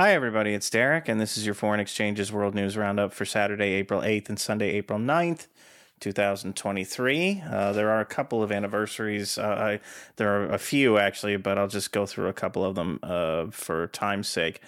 [0.00, 0.54] Hi, everybody.
[0.54, 4.30] It's Derek, and this is your Foreign Exchanges World News Roundup for Saturday, April 8th
[4.30, 5.46] and Sunday, April 9th.
[6.00, 7.42] 2023.
[7.46, 9.36] Uh, there are a couple of anniversaries.
[9.36, 9.80] Uh, I,
[10.16, 13.48] there are a few actually, but I'll just go through a couple of them uh,
[13.50, 14.62] for time's sake.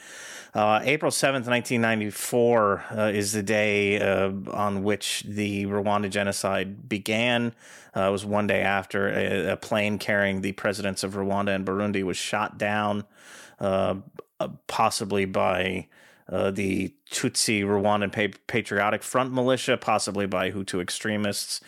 [0.53, 7.55] Uh, April 7th, 1994 uh, is the day uh, on which the Rwanda genocide began.
[7.96, 12.03] it was one day after a, a, plane carrying the presidents of Rwanda and Burundi
[12.03, 13.05] was shot down,
[14.66, 15.88] possibly by
[16.29, 21.61] uh, the Tutsi Rwandan Patriotic Front militia, possibly by Hutu extremists.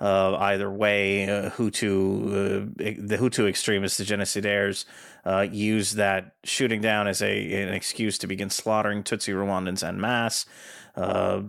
[0.00, 4.84] Uh, either way, uh, Hutu, uh, the Hutu extremists, the genocidaires,
[5.24, 5.46] uh,
[5.94, 10.46] that shooting down as a an excuse to begin slaughtering Tutsi Rwandans en masse.
[10.94, 11.40] Uh,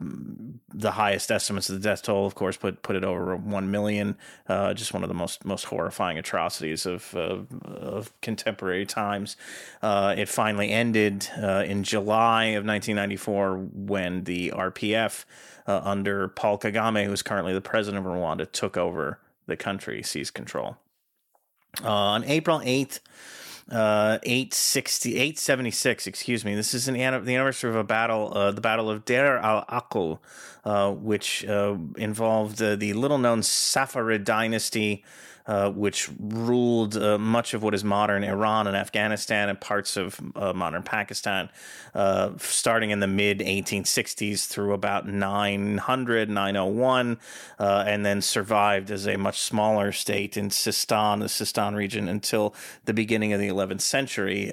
[0.73, 4.16] the highest estimates of the death toll, of course, put put it over one million.
[4.48, 9.36] Uh, just one of the most most horrifying atrocities of uh, of contemporary times.
[9.81, 15.25] Uh, it finally ended uh, in July of 1994 when the RPF
[15.66, 20.34] under Paul Kagame, who is currently the president of Rwanda, took over the country, seized
[20.34, 20.78] control.
[21.84, 23.00] on April 8th,
[23.72, 26.56] uh, 860, 876, excuse me.
[26.56, 30.19] This is an, the anniversary of a battle, uh, the Battle of Deir al Aql,
[30.66, 35.03] uh, which uh, involved uh, the little known Safarid dynasty
[35.45, 40.19] uh, which ruled uh, much of what is modern Iran and Afghanistan and parts of
[40.35, 41.50] uh, modern Pakistan,
[41.94, 47.19] uh, starting in the mid 1860s through about 900, 901,
[47.59, 52.55] uh, and then survived as a much smaller state in Sistan, the Sistan region, until
[52.85, 54.52] the beginning of the 11th century.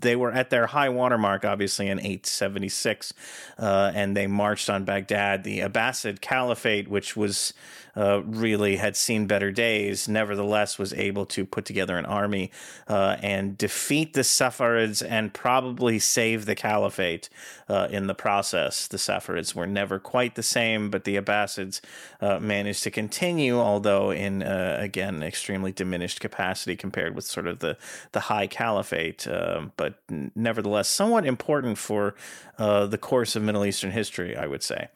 [0.00, 3.14] they were at their high watermark, obviously, in 876,
[3.58, 5.44] and they marched on Baghdad.
[5.44, 7.54] The Abbasid Caliphate, which was
[7.96, 12.50] uh, really had seen better days, nevertheless was able to put together an army
[12.88, 17.28] uh, and defeat the Saffarids and probably save the caliphate
[17.68, 18.86] uh, in the process.
[18.86, 21.80] The Saffarids were never quite the same, but the Abbasids
[22.20, 27.60] uh, managed to continue, although in uh, again extremely diminished capacity compared with sort of
[27.60, 27.78] the
[28.12, 29.94] the high caliphate, um, but
[30.34, 32.14] nevertheless somewhat important for
[32.58, 34.88] the course of Middle Eastern history, I would say.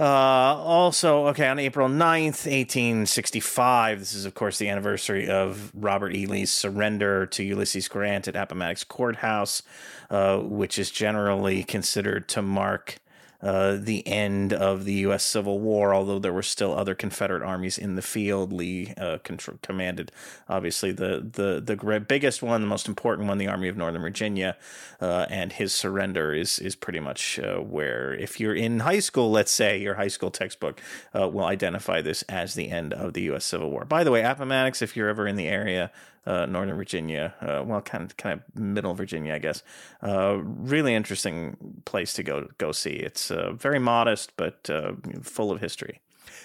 [0.00, 6.14] Uh, also, okay, on April 9th, 1865, this is, of course, the anniversary of Robert
[6.14, 6.24] E.
[6.24, 9.62] Lee's surrender to Ulysses Grant at Appomattox Courthouse,
[10.08, 12.96] uh, which is generally considered to mark
[13.42, 15.22] uh, the end of the U.S.
[15.22, 18.52] Civil War, although there were still other Confederate armies in the field.
[18.52, 19.18] Lee uh,
[19.62, 20.12] commanded,
[20.48, 24.56] obviously, the, the, the biggest one, the most important one, the Army of Northern Virginia,
[25.00, 29.30] uh, and his surrender is, is pretty much uh, where, if you're in high school,
[29.30, 30.80] let's say, your high school textbook
[31.18, 33.44] uh, will identify this as the end of the U.S.
[33.44, 33.84] Civil War.
[33.84, 35.90] By the way, Appomattox, if you're ever in the area,
[36.26, 39.62] uh, Northern Virginia, uh, well, kind of kind of Middle Virginia, I guess.
[40.02, 42.90] Uh, really interesting place to go go see.
[42.90, 44.92] It's uh, very modest, but uh,
[45.22, 46.00] full of history.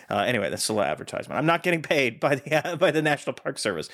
[0.10, 1.38] Uh, anyway, that's a little advertisement.
[1.38, 3.90] I'm not getting paid by the by the National Park Service.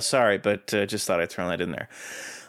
[0.00, 1.88] sorry, but just thought I'd throw that in there.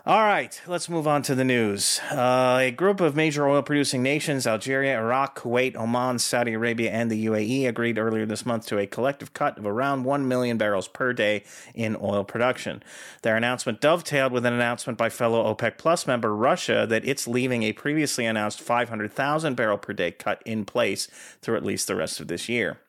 [0.09, 1.99] All right, let's move on to the news.
[2.09, 7.11] Uh, a group of major oil producing nations, Algeria, Iraq, Kuwait, Oman, Saudi Arabia, and
[7.11, 10.87] the UAE, agreed earlier this month to a collective cut of around 1 million barrels
[10.87, 11.43] per day
[11.75, 12.81] in oil production.
[13.21, 17.61] Their announcement dovetailed with an announcement by fellow OPEC Plus member Russia that it's leaving
[17.61, 21.07] a previously announced 500,000 barrel per day cut in place
[21.43, 22.79] through at least the rest of this year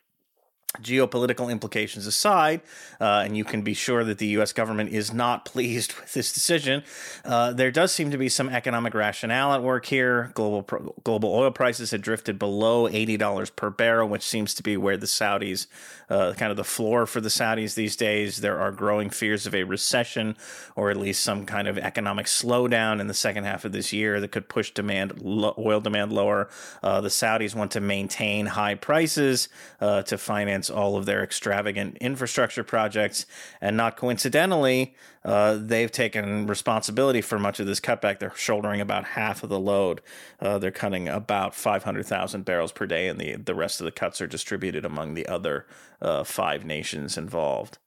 [0.79, 2.61] geopolitical implications aside,
[3.01, 4.53] uh, and you can be sure that the U.S.
[4.53, 6.83] government is not pleased with this decision,
[7.25, 10.31] uh, there does seem to be some economic rationale at work here.
[10.33, 14.63] Global pro- global oil prices had drifted below eighty dollars per barrel, which seems to
[14.63, 15.67] be where the Saudis,
[16.09, 18.37] uh, kind of the floor for the Saudis these days.
[18.37, 20.37] There are growing fears of a recession,
[20.75, 24.21] or at least some kind of economic slowdown in the second half of this year
[24.21, 26.49] that could push demand lo- oil demand lower.
[26.81, 29.49] Uh, the Saudis want to maintain high prices
[29.81, 33.25] uh, to finance finance all of their extravagant infrastructure projects.
[33.61, 38.19] And not coincidentally, uh, they've taken responsibility for much of this cutback.
[38.19, 40.01] They're shouldering about half of the load.
[40.39, 44.21] Uh, they're cutting about 500,000 barrels per day, and the, the rest of the cuts
[44.21, 45.65] are distributed among the other
[46.01, 47.77] uh, five nations involved.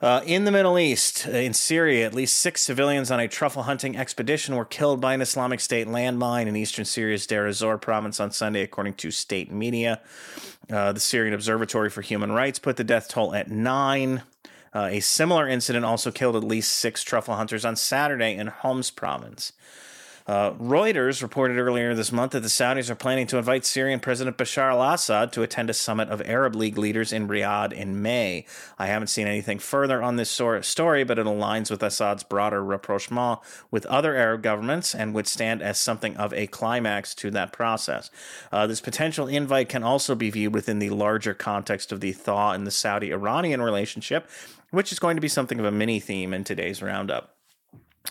[0.00, 3.64] Uh, in the Middle East, uh, in Syria, at least six civilians on a truffle
[3.64, 8.18] hunting expedition were killed by an Islamic State landmine in eastern Syria's Deir ez-Zor province
[8.18, 10.00] on Sunday, according to state media.
[10.72, 14.22] Uh, the Syrian Observatory for Human Rights put the death toll at nine.
[14.72, 18.90] Uh, a similar incident also killed at least six truffle hunters on Saturday in Homs
[18.90, 19.52] province.
[20.26, 24.36] Uh, Reuters reported earlier this month that the Saudis are planning to invite Syrian President
[24.36, 28.44] Bashar al Assad to attend a summit of Arab League leaders in Riyadh in May.
[28.78, 33.40] I haven't seen anything further on this story, but it aligns with Assad's broader rapprochement
[33.70, 38.10] with other Arab governments and would stand as something of a climax to that process.
[38.52, 42.52] Uh, this potential invite can also be viewed within the larger context of the thaw
[42.52, 44.28] in the Saudi Iranian relationship,
[44.70, 47.39] which is going to be something of a mini theme in today's roundup.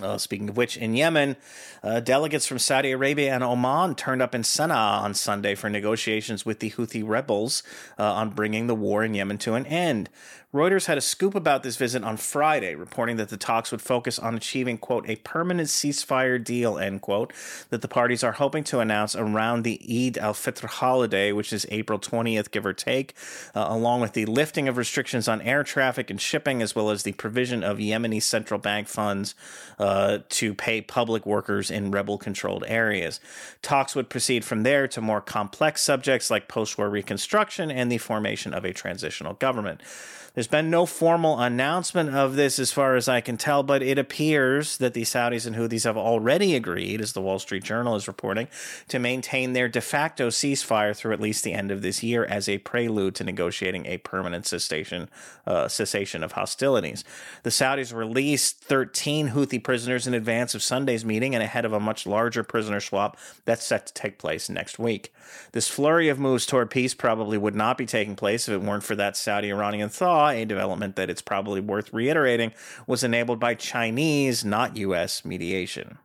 [0.01, 1.35] Uh, speaking of which, in Yemen,
[1.83, 6.45] uh, delegates from Saudi Arabia and Oman turned up in Sana'a on Sunday for negotiations
[6.45, 7.63] with the Houthi rebels
[7.97, 10.09] uh, on bringing the war in Yemen to an end.
[10.51, 14.17] Reuters had a scoop about this visit on Friday, reporting that the talks would focus
[14.17, 17.31] on achieving, quote, a permanent ceasefire deal, end quote,
[17.69, 21.67] that the parties are hoping to announce around the Eid al Fitr holiday, which is
[21.69, 23.13] April 20th, give or take,
[23.53, 27.03] uh, along with the lifting of restrictions on air traffic and shipping, as well as
[27.03, 29.35] the provision of Yemeni central bank funds
[29.77, 29.85] uh,
[30.29, 33.19] to pay public workers in rebel controlled areas.
[33.61, 37.97] Talks would proceed from there to more complex subjects like post war reconstruction and the
[37.97, 39.81] formation of a transitional government.
[40.35, 43.97] There's been no formal announcement of this as far as I can tell, but it
[43.97, 48.07] appears that the Saudis and Houthis have already agreed, as the Wall Street Journal is
[48.07, 48.47] reporting,
[48.89, 52.47] to maintain their de facto ceasefire through at least the end of this year as
[52.47, 55.09] a prelude to negotiating a permanent cessation,
[55.47, 57.03] uh, cessation of hostilities.
[57.43, 61.79] The Saudis released 13 Houthi prisoners in advance of Sunday's meeting and ahead of a
[61.79, 65.13] much larger prisoner swap that's set to take place next week.
[65.51, 68.81] This flurry of moves toward peace probably would not be taking place if it weren't
[68.81, 72.51] for that Saudi Iranian thaw, a development that it's probably worth reiterating
[72.87, 75.99] was enabled by Chinese, not U.S., mediation.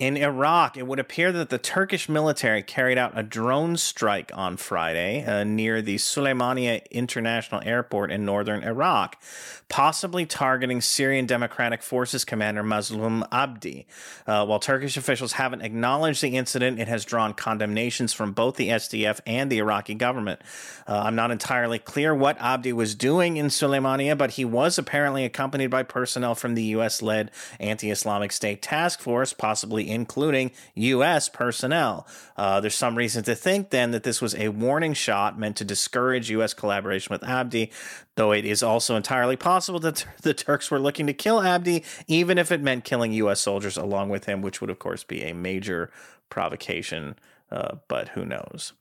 [0.00, 4.56] In Iraq, it would appear that the Turkish military carried out a drone strike on
[4.56, 9.20] Friday uh, near the Suleimania International Airport in northern Iraq,
[9.68, 13.86] possibly targeting Syrian Democratic Forces commander Mazloum Abdi.
[14.26, 18.70] Uh, while Turkish officials haven't acknowledged the incident, it has drawn condemnations from both the
[18.70, 20.40] SDF and the Iraqi government.
[20.88, 25.26] Uh, I'm not entirely clear what Abdi was doing in Suleimania, but he was apparently
[25.26, 27.02] accompanied by personnel from the U.S.
[27.02, 31.28] led anti Islamic State Task Force, possibly including U.S.
[31.28, 32.06] personnel.
[32.36, 35.64] Uh, there's some reason to think then that this was a warning shot meant to
[35.64, 36.54] discourage U.S.
[36.54, 37.70] collaboration with Abdi,
[38.16, 42.38] though it is also entirely possible that the Turks were looking to kill Abdi, even
[42.38, 43.40] if it meant killing U.S.
[43.40, 45.90] soldiers along with him, which would, of course, be a major
[46.28, 47.16] provocation.
[47.50, 48.72] Uh, but who knows?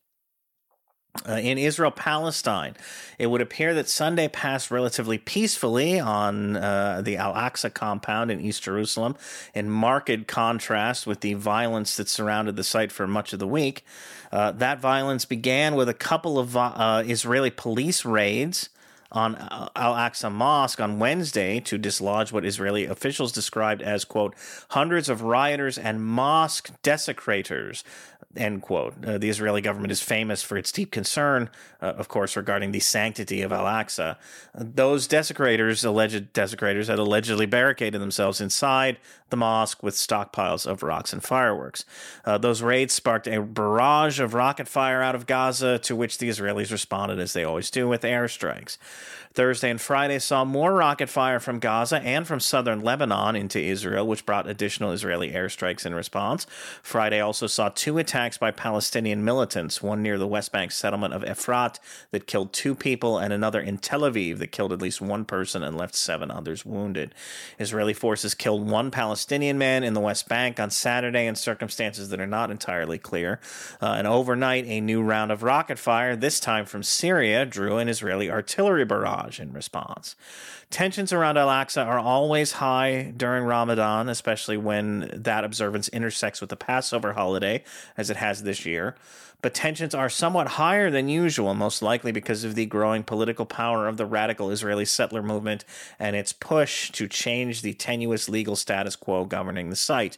[1.28, 2.76] Uh, in Israel Palestine,
[3.18, 8.40] it would appear that Sunday passed relatively peacefully on uh, the Al Aqsa compound in
[8.40, 9.16] East Jerusalem,
[9.56, 13.84] in marked contrast with the violence that surrounded the site for much of the week.
[14.32, 18.70] Uh, that violence began with a couple of uh, Israeli police raids
[19.12, 19.36] on
[19.76, 24.36] Al Aqsa Mosque on Wednesday to dislodge what Israeli officials described as, quote,
[24.70, 27.84] hundreds of rioters and mosque desecrators
[28.36, 28.94] end quote.
[29.04, 31.50] Uh, the Israeli government is famous for its deep concern,
[31.82, 34.18] uh, of course, regarding the sanctity of Al Aqsa.
[34.54, 38.98] those desecrators, alleged desecrators, had allegedly barricaded themselves inside
[39.30, 41.86] the mosque with stockpiles of rocks and fireworks.
[42.26, 46.30] Uh, those raids sparked a barrage of rocket fire out of Gaza, to which the
[46.30, 48.78] Israelis responded, as they always do, with airstrikes.
[49.34, 54.08] Thursday and Friday saw more rocket fire from Gaza and from southern Lebanon into Israel,
[54.08, 56.46] which brought additional Israeli airstrikes in response.
[56.82, 61.24] Friday also saw two attacks by Palestinian militants, one near the West Bank settlement of
[61.24, 61.80] Efrat
[62.12, 65.64] that killed two people, and another in Tel Aviv that killed at least one person
[65.64, 67.14] and left seven others wounded.
[67.60, 72.20] Israeli forces killed one Palestinian man in the West Bank on Saturday in circumstances that
[72.20, 73.40] are not entirely clear.
[73.82, 77.88] Uh, and overnight, a new round of rocket fire, this time from Syria, drew an
[77.88, 80.18] Israeli artillery barrage in response.
[80.70, 86.50] Tensions around Al Aqsa are always high during Ramadan, especially when that observance intersects with
[86.50, 87.64] the Passover holiday,
[87.96, 88.98] as it has this year.
[89.42, 93.88] But tensions are somewhat higher than usual, most likely because of the growing political power
[93.88, 95.64] of the radical Israeli settler movement
[95.98, 100.18] and its push to change the tenuous legal status quo governing the site.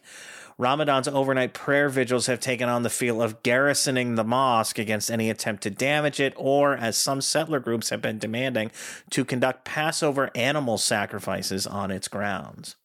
[0.62, 5.28] Ramadan's overnight prayer vigils have taken on the feel of garrisoning the mosque against any
[5.32, 8.70] attempt to damage it, or, as some settler groups have been demanding,
[9.10, 12.76] to conduct Passover animal sacrifices on its grounds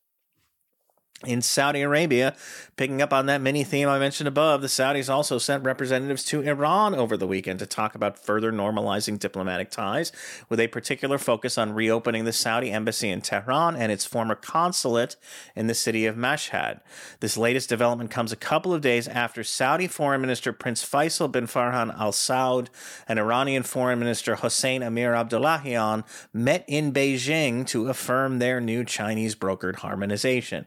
[1.24, 2.34] in Saudi Arabia,
[2.76, 6.42] picking up on that mini theme I mentioned above, the Saudis also sent representatives to
[6.42, 10.12] Iran over the weekend to talk about further normalizing diplomatic ties,
[10.50, 15.16] with a particular focus on reopening the Saudi embassy in Tehran and its former consulate
[15.54, 16.80] in the city of Mashhad.
[17.20, 21.46] This latest development comes a couple of days after Saudi Foreign Minister Prince Faisal bin
[21.46, 22.68] Farhan al Saud
[23.08, 26.04] and Iranian Foreign Minister Hossein Amir Abdullahian
[26.34, 30.66] met in Beijing to affirm their new Chinese brokered harmonization.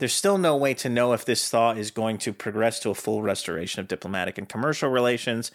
[0.00, 2.94] There's still no way to know if this thaw is going to progress to a
[2.94, 5.52] full restoration of diplomatic and commercial relations,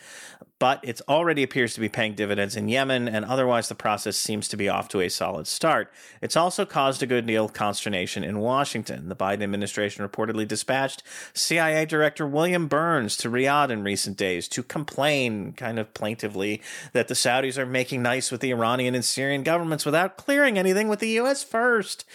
[0.65, 4.47] but it already appears to be paying dividends in Yemen, and otherwise the process seems
[4.47, 5.93] to be off to a solid start.
[6.23, 9.07] It's also caused a good deal of consternation in Washington.
[9.07, 11.03] The Biden administration reportedly dispatched
[11.35, 17.09] CIA Director William Burns to Riyadh in recent days to complain, kind of plaintively, that
[17.09, 20.97] the Saudis are making nice with the Iranian and Syrian governments without clearing anything with
[20.97, 21.43] the U.S.
[21.43, 22.05] first.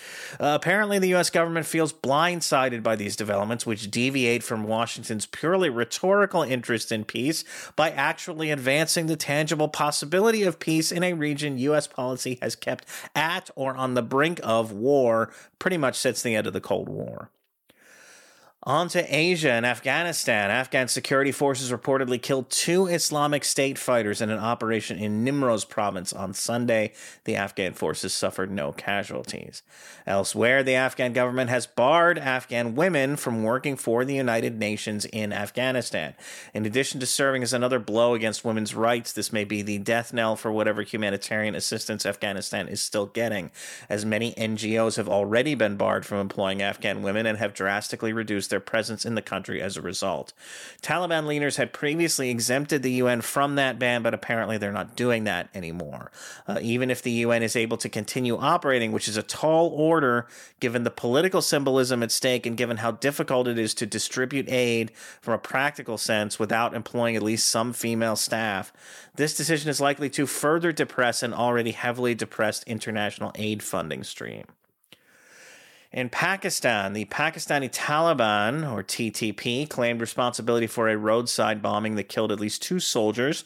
[0.40, 1.30] Uh, apparently, the U.S.
[1.30, 7.44] government feels blindsided by these developments, which deviate from Washington's purely rhetorical interest in peace
[7.76, 11.86] by actually advancing the tangible possibility of peace in a region U.S.
[11.88, 16.46] policy has kept at or on the brink of war pretty much since the end
[16.46, 17.30] of the Cold War.
[18.64, 20.50] On to Asia and Afghanistan.
[20.50, 26.12] Afghan security forces reportedly killed two Islamic State fighters in an operation in Nimroz province
[26.12, 26.92] on Sunday.
[27.24, 29.62] The Afghan forces suffered no casualties.
[30.06, 35.32] Elsewhere, the Afghan government has barred Afghan women from working for the United Nations in
[35.32, 36.14] Afghanistan.
[36.52, 40.12] In addition to serving as another blow against women's rights, this may be the death
[40.12, 43.52] knell for whatever humanitarian assistance Afghanistan is still getting,
[43.88, 48.49] as many NGOs have already been barred from employing Afghan women and have drastically reduced
[48.50, 50.32] their presence in the country as a result.
[50.82, 55.24] Taliban leaders had previously exempted the UN from that ban, but apparently they're not doing
[55.24, 56.10] that anymore.
[56.46, 60.26] Uh, even if the UN is able to continue operating, which is a tall order
[60.60, 64.92] given the political symbolism at stake and given how difficult it is to distribute aid
[65.20, 68.72] from a practical sense without employing at least some female staff,
[69.14, 74.44] this decision is likely to further depress an already heavily depressed international aid funding stream.
[75.92, 82.30] In Pakistan, the Pakistani Taliban, or TTP, claimed responsibility for a roadside bombing that killed
[82.30, 83.44] at least two soldiers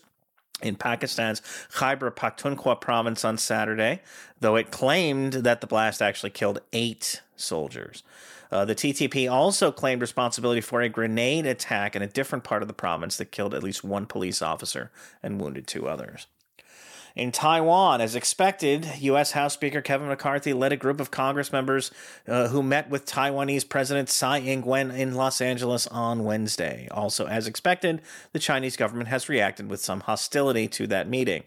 [0.61, 1.41] in Pakistan's
[1.73, 4.01] Khyber Pakhtunkhwa province on Saturday,
[4.41, 8.03] though it claimed that the blast actually killed eight soldiers.
[8.53, 12.69] Uh, the TTP also claimed responsibility for a grenade attack in a different part of
[12.69, 16.27] the province that killed at least one police officer and wounded two others.
[17.17, 19.31] In Taiwan, as expected, U.S.
[19.31, 21.93] House Speaker Kevin McCarthy led a group of Congress members
[22.27, 26.89] uh, who met with Taiwanese President Tsai Ing wen in Los Angeles on Wednesday.
[26.91, 28.03] Also, as expected,
[28.33, 31.45] the Chinese government has reacted with some hostility to that meeting.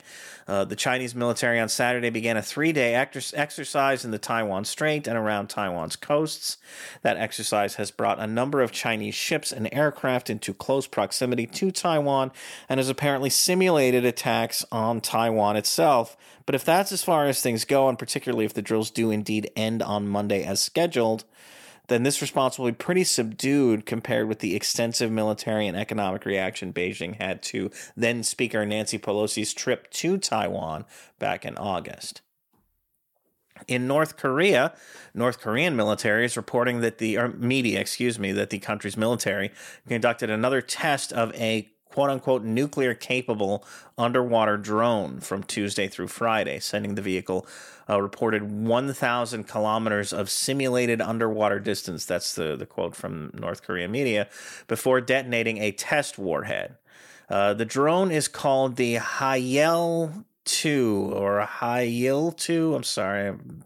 [0.47, 4.63] Uh, the Chinese military on Saturday began a three day ex- exercise in the Taiwan
[4.63, 6.57] Strait and around Taiwan's coasts.
[7.01, 11.71] That exercise has brought a number of Chinese ships and aircraft into close proximity to
[11.71, 12.31] Taiwan
[12.69, 16.15] and has apparently simulated attacks on Taiwan itself.
[16.45, 19.51] But if that's as far as things go, and particularly if the drills do indeed
[19.55, 21.25] end on Monday as scheduled,
[21.87, 26.73] then this response will be pretty subdued compared with the extensive military and economic reaction
[26.73, 30.85] Beijing had to then Speaker Nancy Pelosi's trip to Taiwan
[31.19, 32.21] back in August.
[33.67, 34.73] In North Korea,
[35.13, 39.51] North Korean military is reporting that the media, excuse me, that the country's military
[39.87, 43.65] conducted another test of a quote unquote nuclear capable
[43.97, 47.47] underwater drone from Tuesday through Friday, sending the vehicle
[47.89, 52.05] uh, reported 1,000 kilometers of simulated underwater distance.
[52.05, 54.27] That's the, the quote from North Korean media
[54.67, 56.75] before detonating a test warhead.
[57.29, 62.73] Uh, the drone is called the Haeil 2 or a high yield 2.
[62.75, 63.63] I'm sorry, I'm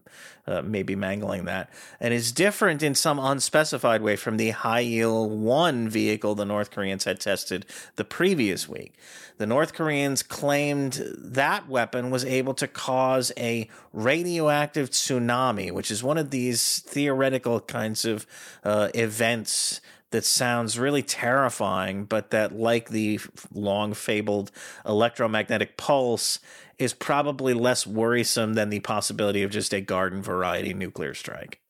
[0.47, 1.69] uh, maybe mangling that.
[1.99, 6.71] And is different in some unspecified way from the high yield 1 vehicle the North
[6.71, 8.93] Koreans had tested the previous week.
[9.37, 16.03] The North Koreans claimed that weapon was able to cause a radioactive tsunami, which is
[16.03, 18.27] one of these theoretical kinds of
[18.63, 23.19] uh, events that sounds really terrifying, but that, like the
[23.53, 24.51] long fabled
[24.85, 26.39] electromagnetic pulse,
[26.81, 31.61] is probably less worrisome than the possibility of just a garden variety nuclear strike.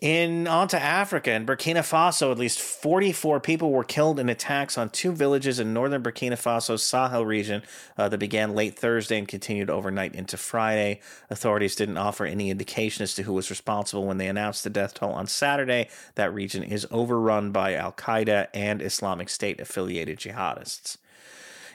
[0.00, 4.90] In onto Africa, in Burkina Faso, at least 44 people were killed in attacks on
[4.90, 7.62] two villages in northern Burkina Faso's Sahel region
[7.96, 11.00] uh, that began late Thursday and continued overnight into Friday.
[11.30, 14.94] Authorities didn't offer any indication as to who was responsible when they announced the death
[14.94, 15.88] toll on Saturday.
[16.16, 20.96] That region is overrun by Al Qaeda and Islamic State affiliated jihadists.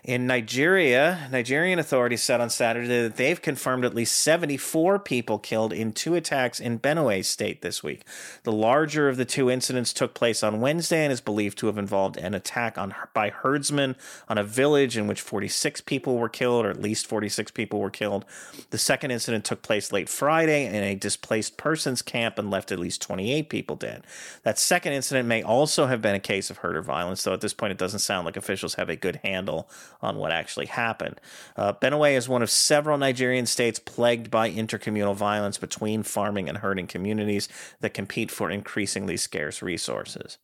[0.03, 5.73] In Nigeria, Nigerian authorities said on Saturday that they've confirmed at least 74 people killed
[5.73, 8.05] in two attacks in Benue state this week.
[8.43, 11.77] The larger of the two incidents took place on Wednesday and is believed to have
[11.77, 13.97] involved an attack on by herdsmen
[14.29, 17.89] on a village in which 46 people were killed, or at least 46 people were
[17.89, 18.23] killed.
[18.69, 22.79] The second incident took place late Friday in a displaced persons camp and left at
[22.79, 24.05] least 28 people dead.
[24.43, 27.53] That second incident may also have been a case of herder violence, though at this
[27.53, 29.69] point it doesn't sound like officials have a good handle
[30.01, 31.19] on what actually happened.
[31.55, 36.59] Uh, Benue is one of several Nigerian states plagued by intercommunal violence between farming and
[36.59, 37.49] herding communities
[37.81, 40.37] that compete for increasingly scarce resources.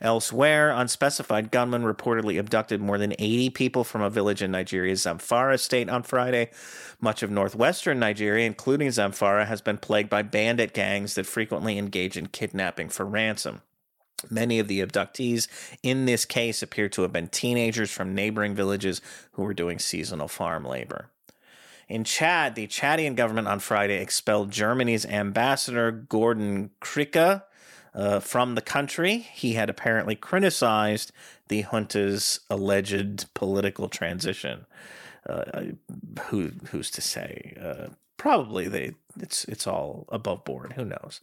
[0.00, 5.58] Elsewhere, unspecified gunmen reportedly abducted more than 80 people from a village in Nigeria's Zamfara
[5.58, 6.50] state on Friday.
[7.00, 12.16] Much of northwestern Nigeria, including Zamfara, has been plagued by bandit gangs that frequently engage
[12.16, 13.62] in kidnapping for ransom.
[14.30, 15.46] Many of the abductees
[15.82, 19.00] in this case appear to have been teenagers from neighboring villages
[19.32, 21.10] who were doing seasonal farm labor.
[21.88, 27.42] In Chad, the Chadian government on Friday expelled Germany's ambassador Gordon Kricke
[27.94, 29.18] uh, from the country.
[29.18, 31.12] He had apparently criticized
[31.48, 34.66] the junta's alleged political transition.
[35.26, 35.62] Uh,
[36.24, 37.54] who who's to say?
[37.60, 38.94] Uh, probably they.
[39.18, 40.74] It's it's all above board.
[40.74, 41.20] Who knows?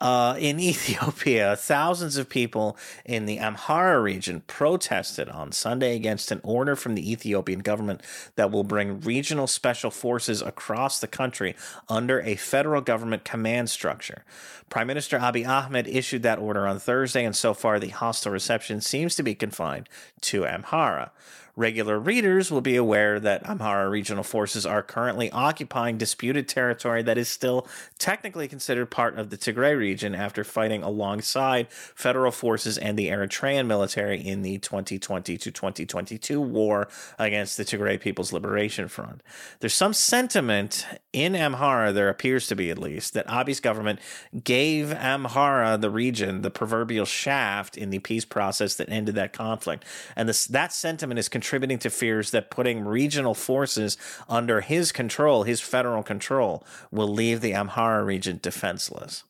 [0.00, 6.40] Uh, in Ethiopia, thousands of people in the Amhara region protested on Sunday against an
[6.42, 8.02] order from the Ethiopian government
[8.36, 11.54] that will bring regional special forces across the country
[11.88, 14.24] under a federal government command structure.
[14.70, 18.80] Prime Minister Abiy Ahmed issued that order on Thursday, and so far the hostile reception
[18.80, 19.88] seems to be confined
[20.22, 21.10] to Amhara.
[21.56, 27.18] Regular readers will be aware that Amhara regional forces are currently occupying disputed territory that
[27.18, 27.66] is still
[27.98, 33.66] technically considered part of the Tigray region after fighting alongside federal forces and the Eritrean
[33.66, 36.88] military in the 2020 to 2022 war
[37.18, 39.22] against the Tigray People's Liberation Front.
[39.60, 44.00] There's some sentiment in Amhara, there appears to be at least, that Abiy's government
[44.44, 49.84] gave Amhara, the region, the proverbial shaft in the peace process that ended that conflict.
[50.16, 53.96] And this, that sentiment is contributing to fears that putting regional forces
[54.28, 59.24] under his control, his federal control, will leave the Amhara region defenseless.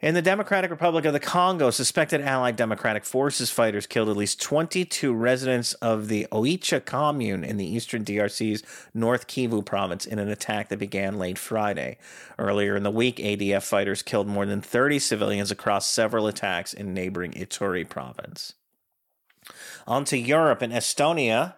[0.00, 4.40] In the Democratic Republic of the Congo, suspected Allied Democratic Forces fighters killed at least
[4.40, 8.62] 22 residents of the Oicha commune in the eastern DRC's
[8.94, 11.98] North Kivu province in an attack that began late Friday.
[12.38, 16.94] Earlier in the week, ADF fighters killed more than 30 civilians across several attacks in
[16.94, 18.54] neighboring Ituri province.
[19.86, 21.54] On to Europe and Estonia,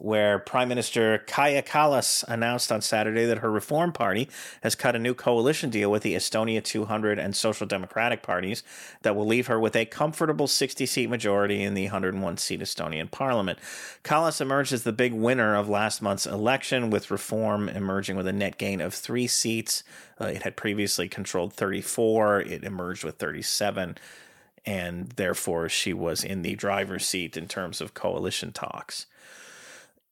[0.00, 4.28] where Prime Minister Kaja Kallas announced on Saturday that her Reform Party
[4.62, 8.62] has cut a new coalition deal with the Estonia 200 and Social Democratic parties
[9.02, 13.10] that will leave her with a comfortable 60 seat majority in the 101 seat Estonian
[13.10, 13.58] parliament.
[14.02, 18.32] Kallas emerged as the big winner of last month's election, with Reform emerging with a
[18.32, 19.84] net gain of three seats.
[20.20, 23.96] Uh, it had previously controlled 34, it emerged with 37
[24.66, 29.06] and therefore she was in the driver's seat in terms of coalition talks.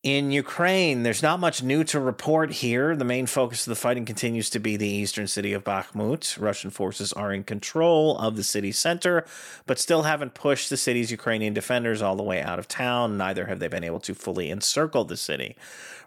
[0.04, 2.94] In Ukraine, there's not much new to report here.
[2.94, 6.40] The main focus of the fighting continues to be the eastern city of Bakhmut.
[6.40, 9.26] Russian forces are in control of the city center,
[9.66, 13.18] but still haven't pushed the city's Ukrainian defenders all the way out of town.
[13.18, 15.56] Neither have they been able to fully encircle the city.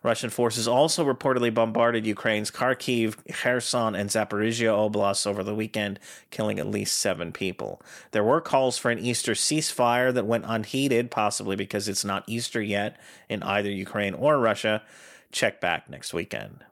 [0.03, 5.99] Russian forces also reportedly bombarded Ukraine's Kharkiv, Kherson, and Zaporizhia oblasts over the weekend,
[6.31, 7.81] killing at least seven people.
[8.11, 12.61] There were calls for an Easter ceasefire that went unheeded, possibly because it's not Easter
[12.61, 14.81] yet in either Ukraine or Russia.
[15.31, 16.65] Check back next weekend.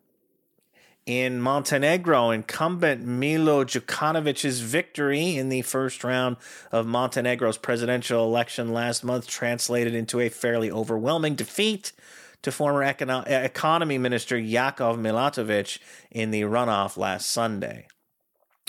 [1.06, 6.38] In Montenegro, incumbent Milo Djukanovic's victory in the first round
[6.72, 11.94] of Montenegro's presidential election last month translated into a fairly overwhelming defeat
[12.42, 15.80] to former econo- economy minister Jakov Milatovic
[16.12, 17.88] in the runoff last Sunday.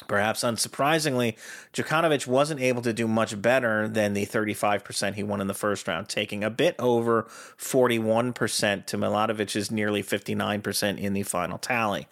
[0.06, 1.36] Perhaps unsurprisingly,
[1.72, 5.86] Djukanovic wasn't able to do much better than the 35% he won in the first
[5.86, 7.24] round, taking a bit over
[7.58, 12.06] 41% to Milatovic's nearly 59% in the final tally.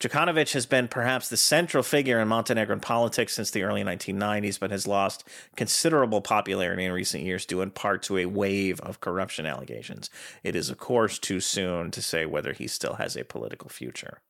[0.00, 4.70] Djukanovic has been perhaps the central figure in Montenegrin politics since the early 1990s, but
[4.70, 5.24] has lost
[5.56, 10.08] considerable popularity in recent years due in part to a wave of corruption allegations.
[10.44, 14.20] It is, of course, too soon to say whether he still has a political future.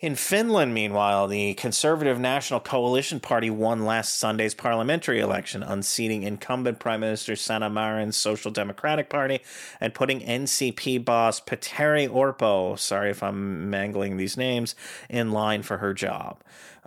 [0.00, 6.78] In Finland, meanwhile, the Conservative National Coalition Party won last Sunday's parliamentary election, unseating incumbent
[6.78, 9.40] Prime Minister Sanna Marin's Social Democratic Party
[9.78, 14.74] and putting NCP boss Petteri Orpo, sorry if I'm mangling these names,
[15.10, 16.38] in line for her job.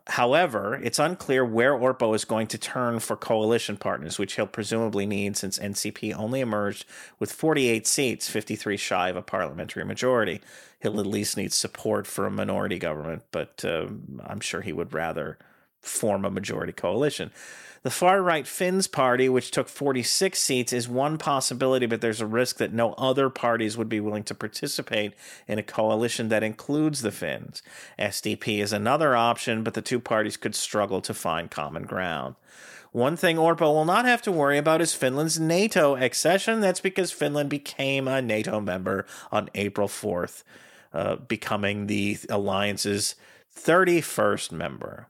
[0.07, 5.05] However, it's unclear where Orpo is going to turn for coalition partners, which he'll presumably
[5.05, 6.85] need since NCP only emerged
[7.19, 10.41] with 48 seats, 53 shy of a parliamentary majority.
[10.81, 13.87] He'll at least need support for a minority government, but uh,
[14.25, 15.37] I'm sure he would rather
[15.83, 17.31] form a majority coalition.
[17.83, 22.25] The far right Finns party, which took 46 seats, is one possibility, but there's a
[22.25, 25.13] risk that no other parties would be willing to participate
[25.49, 27.61] in a coalition that includes the Finns.
[27.99, 32.35] SDP is another option, but the two parties could struggle to find common ground.
[32.93, 36.61] One thing Orpo will not have to worry about is Finland's NATO accession.
[36.61, 40.43] That's because Finland became a NATO member on April 4th,
[40.93, 43.15] uh, becoming the alliance's
[43.53, 45.07] 31st member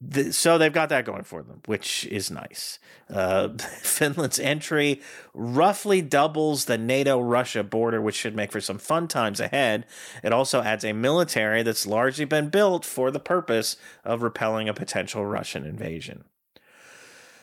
[0.00, 2.78] the, so they've got that going for them, which is nice.
[3.08, 5.00] Uh, Finland's entry
[5.34, 9.86] roughly doubles the NATO Russia border, which should make for some fun times ahead.
[10.22, 14.74] It also adds a military that's largely been built for the purpose of repelling a
[14.74, 16.24] potential Russian invasion.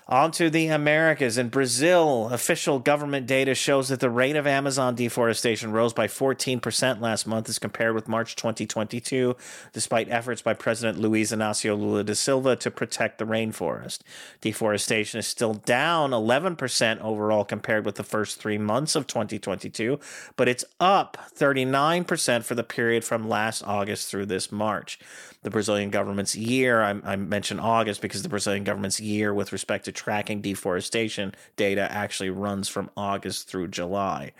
[0.07, 1.39] On to the Americas.
[1.39, 7.01] In Brazil, official government data shows that the rate of Amazon deforestation rose by 14%
[7.01, 9.35] last month as compared with March 2022,
[9.73, 14.01] despite efforts by President Luiz Inácio Lula da Silva to protect the rainforest.
[14.41, 19.99] Deforestation is still down 11% overall compared with the first three months of 2022,
[20.35, 24.99] but it's up 39% for the period from last August through this March
[25.45, 26.81] the Brazilian government's year.
[26.81, 31.89] I, I, mentioned August because the Brazilian government's year with respect to tracking deforestation data
[31.91, 34.31] actually runs from August through July.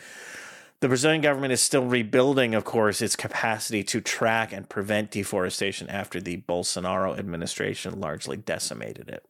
[0.79, 5.87] The Brazilian government is still rebuilding, of course, its capacity to track and prevent deforestation
[5.89, 9.23] after the Bolsonaro administration largely decimated it.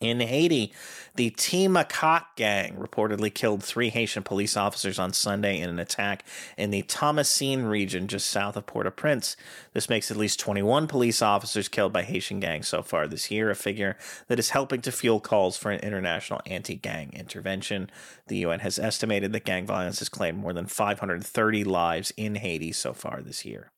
[0.00, 0.72] In Haiti,
[1.14, 6.24] the Ti Makak gang reportedly killed three Haitian police officers on Sunday in an attack
[6.56, 9.36] in the Thomassin region just south of Port au Prince.
[9.72, 13.50] This makes at least 21 police officers killed by Haitian gangs so far this year,
[13.50, 13.96] a figure
[14.28, 17.90] that is helping to fuel calls for an international anti gang intervention.
[18.26, 22.72] The UN has estimated that gang violence has claimed more than 530 lives in Haiti
[22.72, 23.70] so far this year.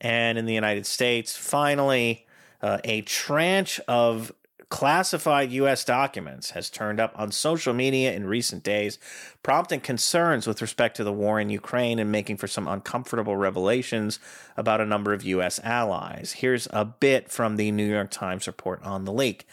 [0.00, 2.26] And in the United States, finally,
[2.62, 4.32] uh, a tranche of
[4.68, 5.84] classified U.S.
[5.84, 8.98] documents has turned up on social media in recent days,
[9.42, 14.18] prompting concerns with respect to the war in Ukraine and making for some uncomfortable revelations
[14.56, 15.60] about a number of U.S.
[15.62, 16.32] allies.
[16.38, 19.46] Here's a bit from the New York Times report on the leak.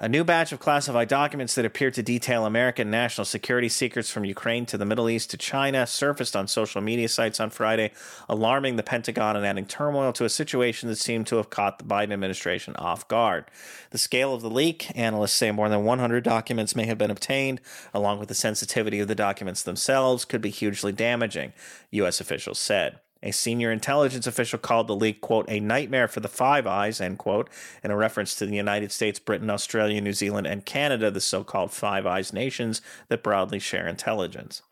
[0.00, 4.24] A new batch of classified documents that appear to detail American national security secrets from
[4.24, 7.90] Ukraine to the Middle East to China surfaced on social media sites on Friday,
[8.28, 11.84] alarming the Pentagon and adding turmoil to a situation that seemed to have caught the
[11.84, 13.46] Biden administration off guard.
[13.90, 17.60] The scale of the leak, analysts say more than 100 documents may have been obtained,
[17.92, 21.52] along with the sensitivity of the documents themselves, could be hugely damaging,
[21.90, 22.20] U.S.
[22.20, 23.00] officials said.
[23.22, 27.18] A senior intelligence official called the leak, quote, a nightmare for the Five Eyes, end
[27.18, 27.50] quote,
[27.82, 31.42] in a reference to the United States, Britain, Australia, New Zealand, and Canada, the so
[31.42, 34.62] called Five Eyes nations that broadly share intelligence.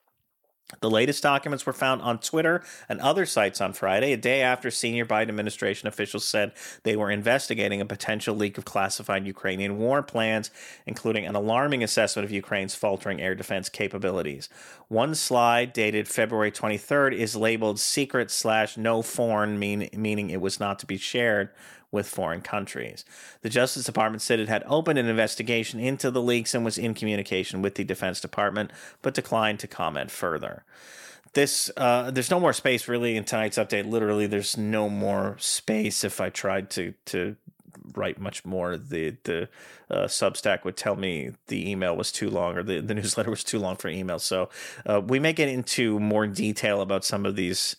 [0.80, 4.68] The latest documents were found on Twitter and other sites on Friday, a day after
[4.68, 6.52] senior Biden administration officials said
[6.82, 10.50] they were investigating a potential leak of classified Ukrainian war plans,
[10.84, 14.48] including an alarming assessment of Ukraine's faltering air defense capabilities.
[14.88, 20.58] One slide dated February 23rd is labeled secret slash no foreign, mean, meaning it was
[20.58, 21.50] not to be shared
[21.96, 23.04] with foreign countries.
[23.40, 26.92] The Justice Department said it had opened an investigation into the leaks and was in
[26.92, 30.62] communication with the Defense Department, but declined to comment further.
[31.32, 33.90] This uh, there's no more space really in tonight's update.
[33.90, 36.04] Literally, there's no more space.
[36.04, 37.36] If I tried to to
[37.94, 39.48] write much more, the the
[39.90, 43.44] uh, Substack would tell me the email was too long or the, the newsletter was
[43.44, 44.18] too long for email.
[44.18, 44.50] So
[44.84, 47.76] uh, we may get into more detail about some of these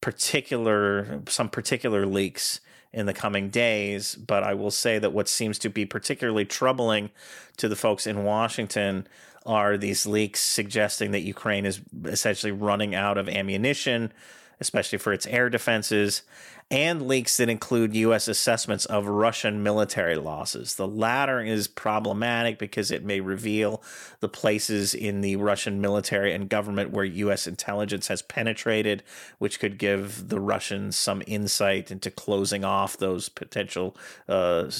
[0.00, 2.60] particular some particular leaks
[2.94, 4.14] in the coming days.
[4.14, 7.10] But I will say that what seems to be particularly troubling
[7.58, 9.06] to the folks in Washington
[9.44, 14.12] are these leaks suggesting that Ukraine is essentially running out of ammunition,
[14.60, 16.22] especially for its air defenses,
[16.70, 18.26] and leaks that include U.S.
[18.26, 20.76] assessments of Russian military losses.
[20.76, 23.82] The latter is problematic because it may reveal
[24.20, 27.46] the places in the Russian military and government where U.S.
[27.46, 29.02] intelligence has penetrated,
[29.38, 33.94] which could give the Russians some insight into closing off those potential
[34.28, 34.70] uh,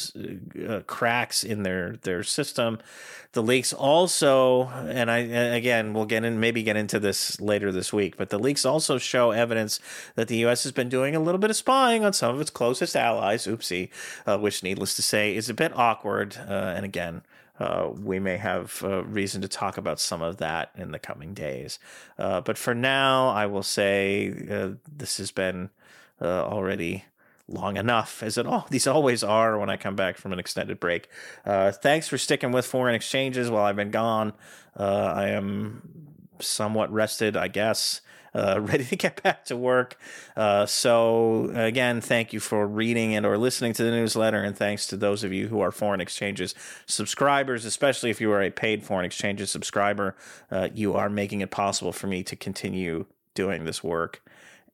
[0.69, 2.79] uh, cracks in their, their system.
[3.33, 7.93] The leaks also, and I again we'll get in maybe get into this later this
[7.93, 9.81] week, but the leaks also show evidence
[10.15, 10.63] that the U.S.
[10.63, 13.47] has been doing a little bit of spying on some of its closest allies.
[13.47, 13.91] Oopsie,
[14.27, 16.37] uh, which needless to say is a bit awkward.
[16.49, 17.23] Uh, and again,
[17.61, 21.35] uh, we may have uh, reason to talk about some of that in the coming
[21.35, 21.79] days.
[22.19, 25.71] Uh, but for now, I will say uh, this has been
[26.21, 27.05] already
[27.47, 30.81] long enough, as it all these always are when I come back from an extended
[30.81, 31.09] break.
[31.45, 34.33] Thanks for sticking with foreign exchanges while I've been gone.
[34.77, 36.14] I am
[36.47, 38.01] somewhat rested, I guess.
[38.35, 39.97] Uh, ready to get back to work.
[40.37, 44.89] Uh, so again, thank you for reading and or listening to the newsletter, and thanks
[44.89, 46.55] to those of you who are foreign exchanges
[46.87, 50.17] subscribers, especially if you are a paid foreign exchanges subscriber.
[50.51, 54.21] Uh, you are making it possible for me to continue doing this work.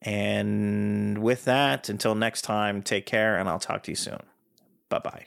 [0.03, 4.23] And with that, until next time, take care, and I'll talk to you soon.
[4.89, 5.27] Bye bye.